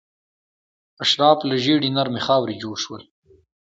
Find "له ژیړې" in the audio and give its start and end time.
1.49-1.89